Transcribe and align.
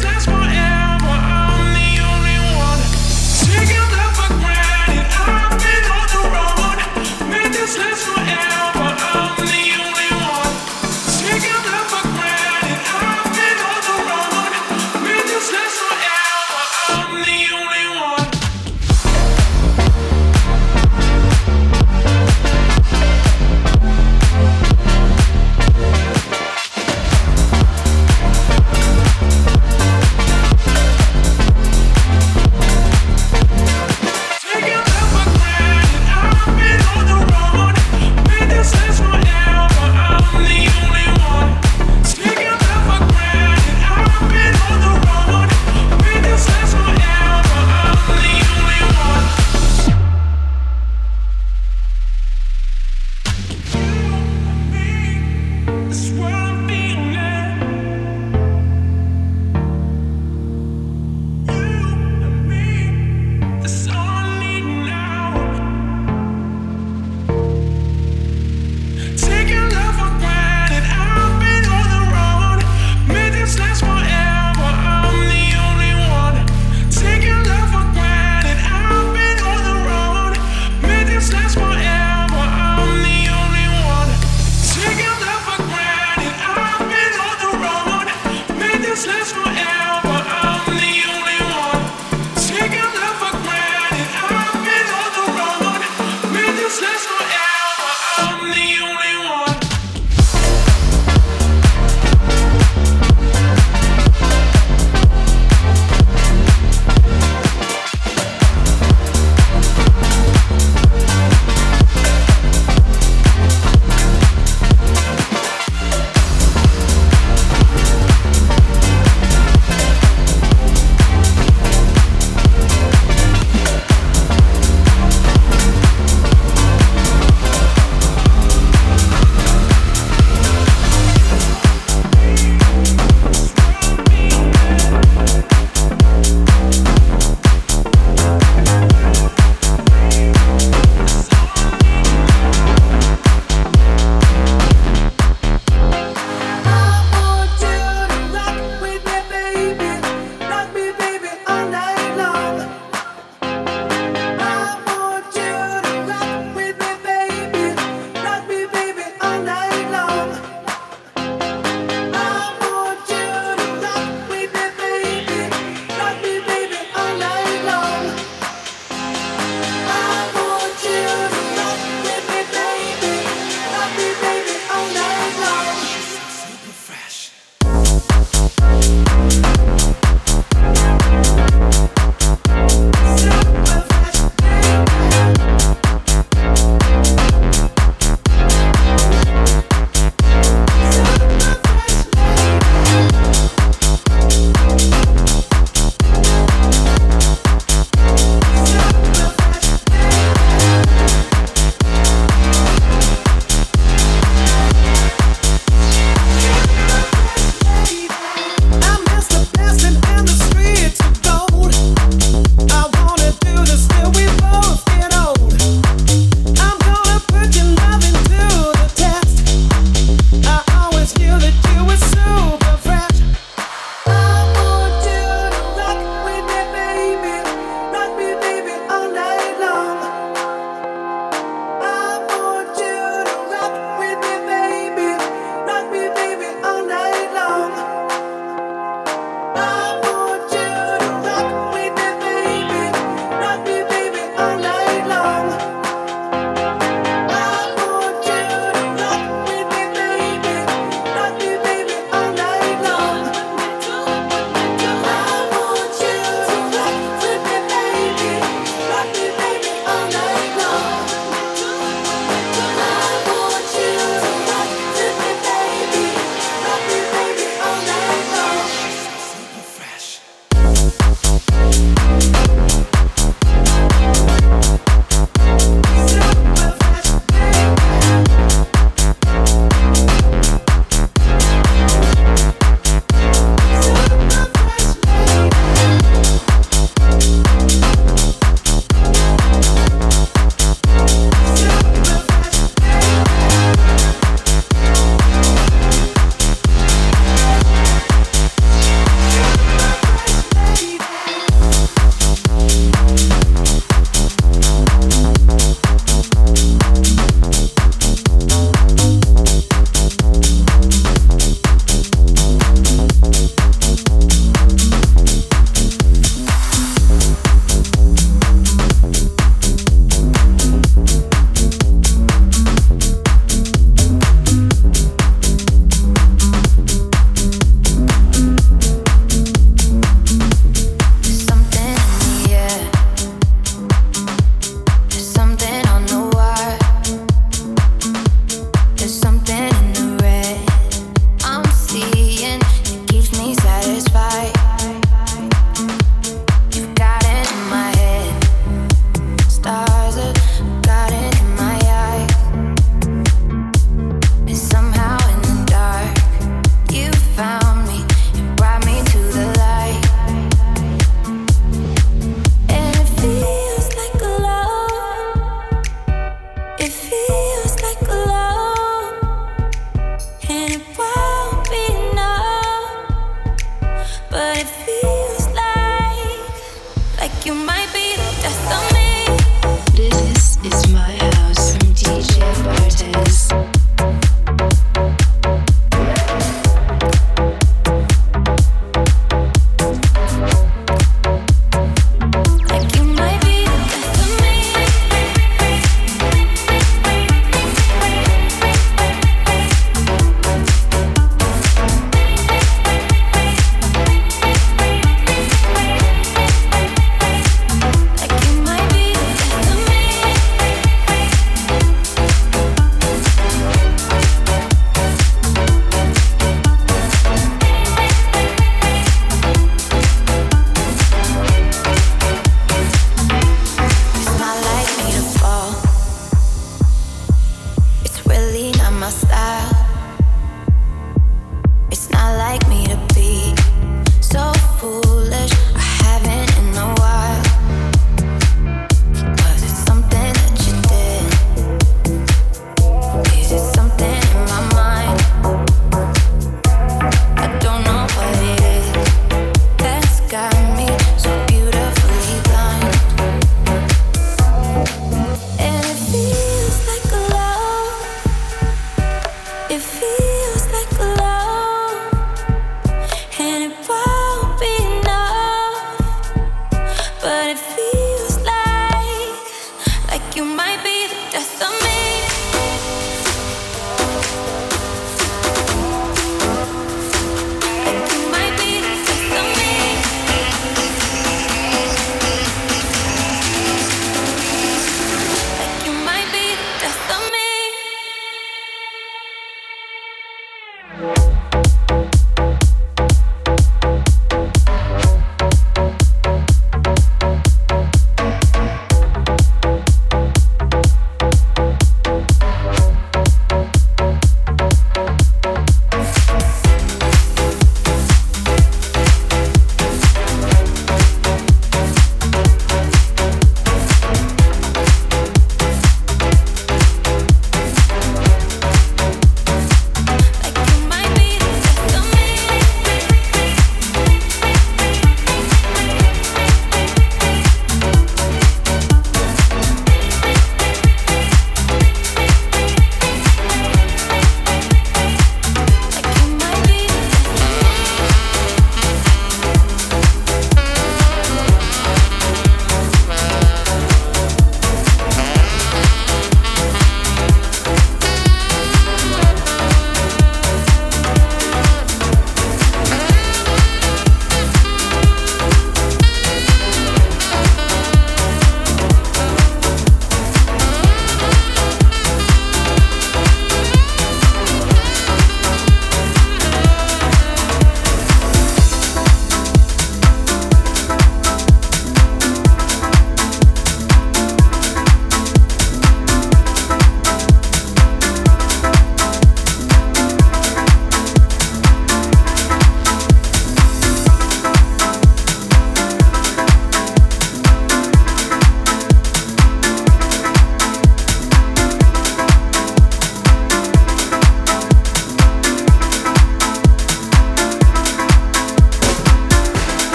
last, 0.00 0.26
one. 0.26 0.41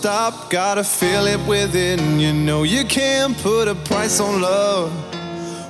Stop, 0.00 0.48
gotta 0.48 0.82
feel 0.82 1.26
it 1.26 1.40
within. 1.46 2.18
You 2.18 2.32
know 2.32 2.62
you 2.62 2.84
can't 2.86 3.36
put 3.42 3.68
a 3.68 3.74
price 3.74 4.18
on 4.18 4.40
love. 4.40 4.90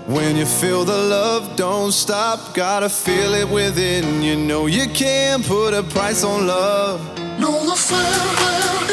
When 0.07 0.37
you 0.37 0.47
feel 0.47 0.85
the 0.85 0.97
love, 1.17 1.57
don't 1.57 1.91
stop, 1.91 2.55
gotta 2.55 2.89
feel 2.89 3.35
it 3.35 3.49
within. 3.49 4.23
You 4.23 4.37
know 4.37 4.67
you 4.67 4.87
can't 4.91 5.45
put 5.45 5.75
a 5.75 5.83
price 5.83 6.23
on 6.23 6.47
love. 6.47 7.01
No, 7.41 7.51
the 7.69 7.75
fire, 7.75 8.90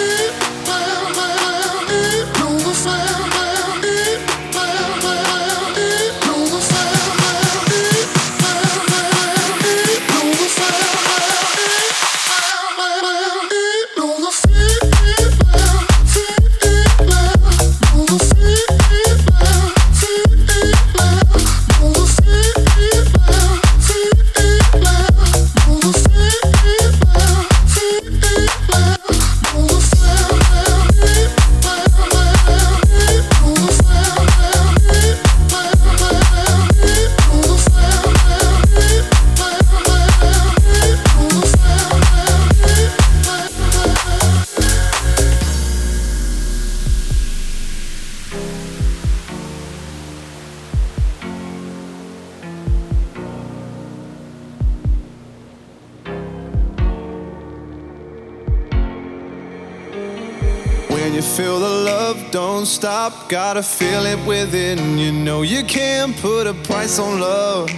you 61.18 61.24
feel 61.24 61.60
the 61.60 61.68
love, 61.68 62.30
don't 62.30 62.68
stop. 62.68 63.28
Gotta 63.28 63.64
feel 63.64 64.06
it 64.06 64.20
within. 64.28 65.00
You 65.00 65.12
know 65.12 65.42
you 65.42 65.64
can't 65.64 66.16
put 66.18 66.46
a 66.46 66.54
price 66.54 67.00
on 67.00 67.20
love. 67.20 67.72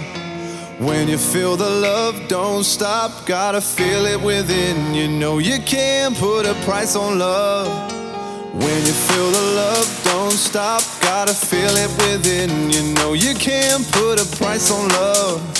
When 0.78 1.08
you 1.08 1.16
feel 1.16 1.56
the 1.56 1.70
love, 1.70 2.28
don't 2.28 2.64
stop. 2.64 3.24
Gotta 3.24 3.62
feel 3.62 4.04
it 4.04 4.20
within. 4.20 4.94
You 4.94 5.08
know 5.08 5.38
you 5.38 5.58
can't 5.62 6.14
put 6.18 6.44
a 6.44 6.52
price 6.66 6.94
on 6.94 7.18
love. 7.18 7.68
When 8.52 8.80
you 8.84 8.92
feel 9.08 9.30
the 9.30 9.46
love, 9.62 9.88
don't 10.04 10.32
stop. 10.32 10.82
Gotta 11.00 11.32
feel 11.32 11.74
it 11.84 11.90
within. 12.02 12.70
You 12.70 12.94
know 12.94 13.14
you 13.14 13.32
can't 13.34 13.90
put 13.92 14.20
a 14.20 14.36
price 14.36 14.70
on 14.70 14.86
love. 14.90 15.59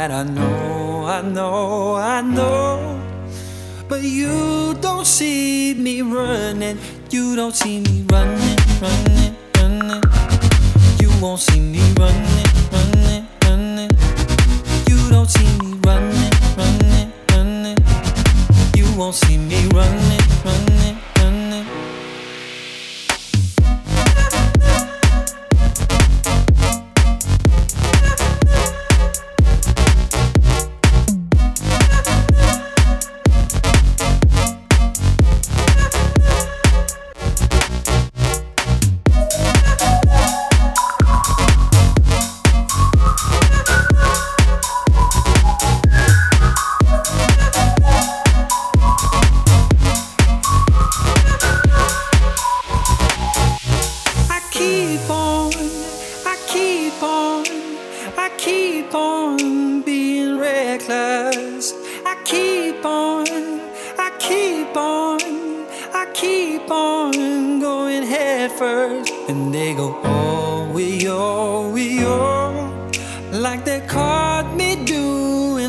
and 0.00 0.12
I 0.14 0.24
know, 0.24 1.04
I 1.04 1.20
know, 1.20 1.94
I 1.96 2.22
know. 2.22 2.98
But 3.86 4.02
you 4.02 4.74
don't 4.80 5.06
see 5.06 5.74
me 5.74 6.00
running, 6.00 6.78
you 7.10 7.36
don't 7.36 7.54
see 7.54 7.80
me. 7.80 7.89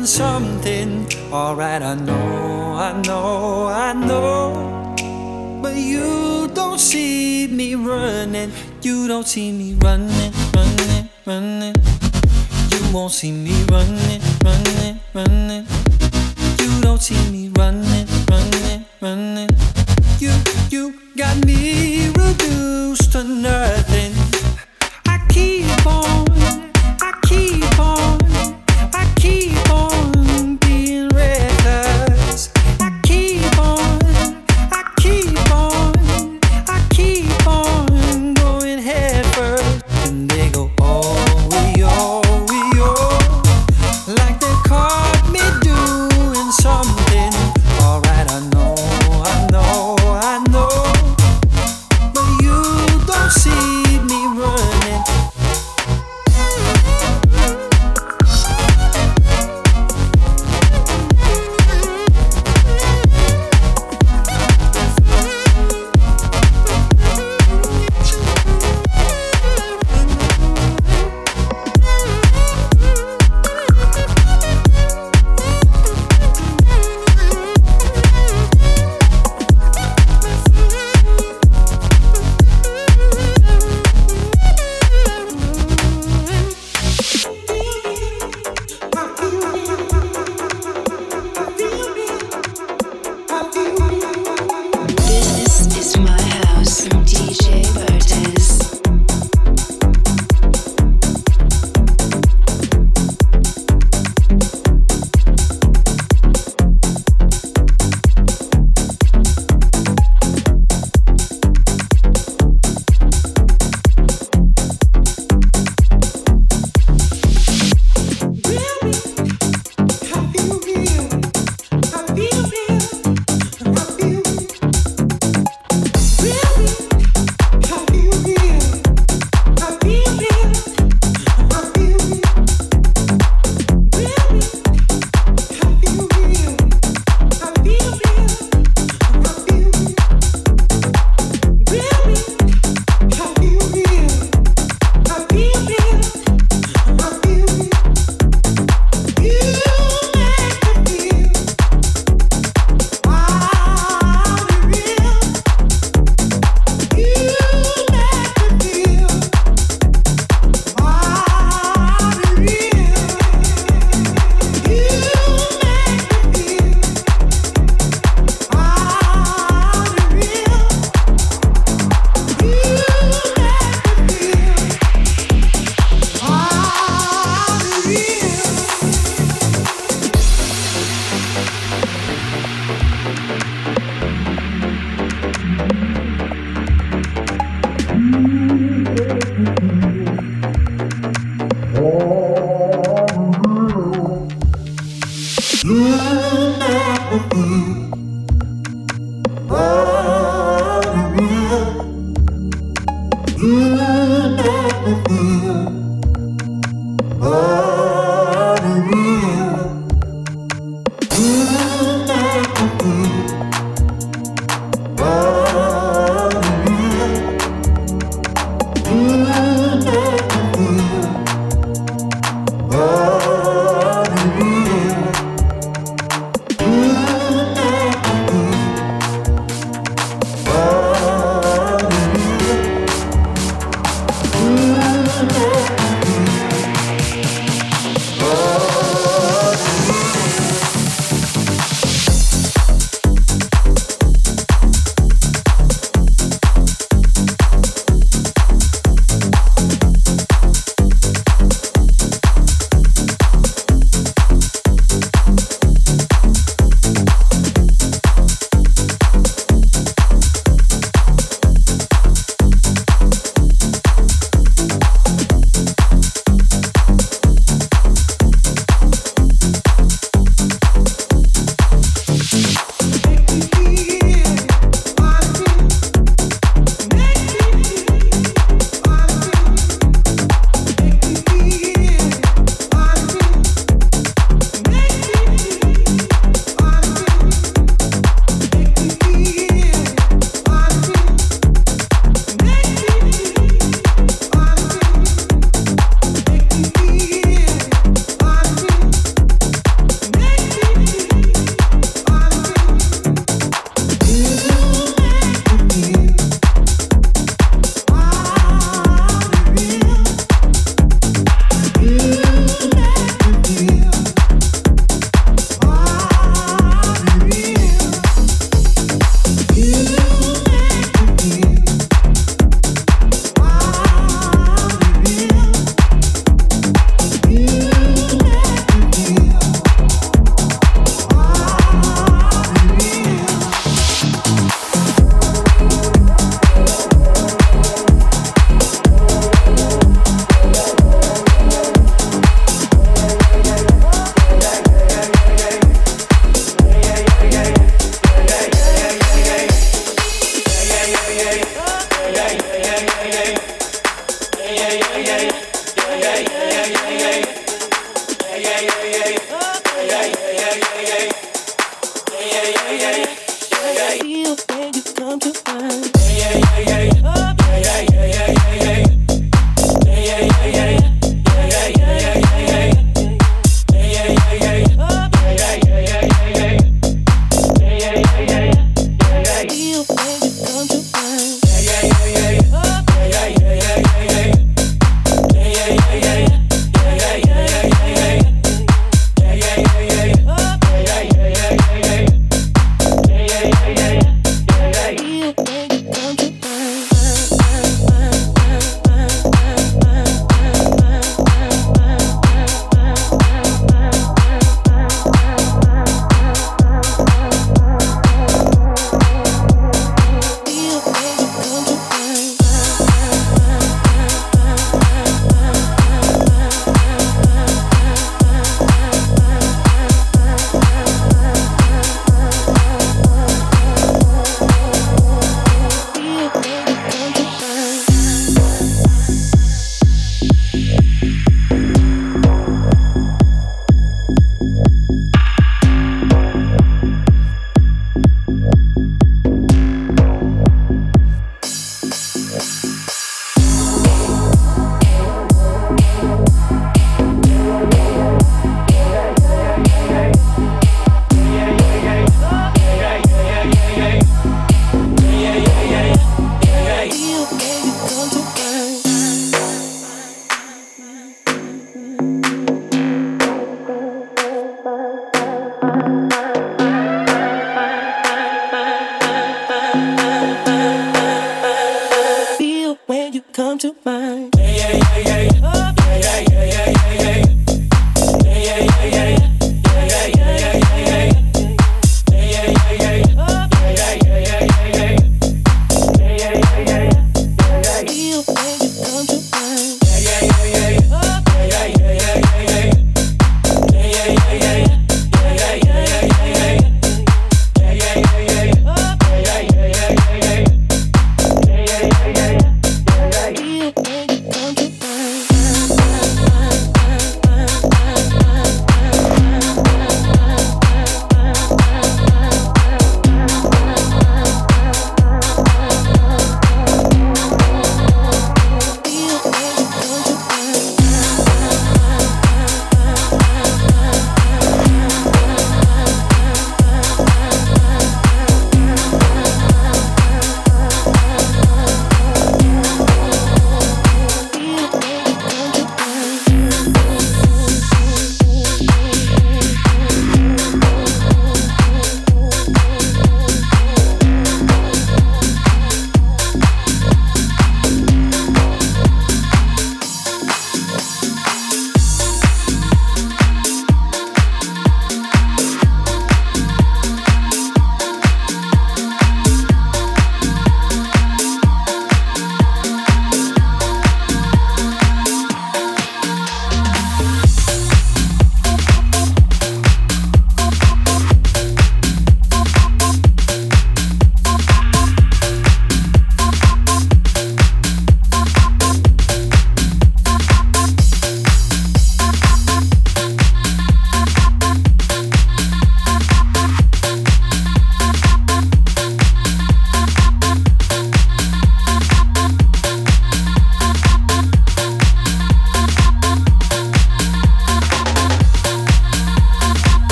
doing 0.00 0.06
something 0.06 1.06
alright. 1.32 1.82
I 1.82 1.94
know, 1.94 2.74
I 2.78 3.02
know, 3.02 3.66
I 3.66 3.92
know. 3.92 5.60
But 5.62 5.76
you 5.76 6.48
don't 6.54 6.78
see 6.78 7.46
me 7.48 7.74
running. 7.74 8.50
You 8.82 9.08
don't 9.08 9.26
see 9.26 9.52
me 9.52 9.74
running, 9.74 10.32
running, 10.54 11.08
running. 11.26 11.74
You 12.70 12.92
won't 12.94 13.12
see 13.12 13.32
me 13.32 13.52
running, 13.64 14.22
running, 14.42 15.00
running. 15.12 15.66
You 16.60 16.80
don't 16.80 17.00
see 17.02 17.20
me 17.30 17.50
running, 17.58 18.06
running, 18.28 18.84
running. 19.02 19.50
You, 20.18 20.32
you 20.70 20.94
got 21.16 21.36
me 21.44 22.08
running. 22.16 22.49